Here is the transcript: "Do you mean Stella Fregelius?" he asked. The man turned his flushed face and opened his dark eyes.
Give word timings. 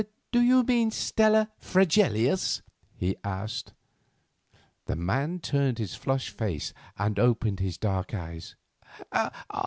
"Do 0.31 0.39
you 0.41 0.63
mean 0.63 0.89
Stella 0.89 1.51
Fregelius?" 1.59 2.63
he 2.97 3.17
asked. 3.23 3.73
The 4.87 4.95
man 4.95 5.37
turned 5.37 5.77
his 5.77 5.93
flushed 5.93 6.31
face 6.31 6.73
and 6.97 7.19
opened 7.19 7.59
his 7.59 7.77
dark 7.77 8.11
eyes. 8.15 8.55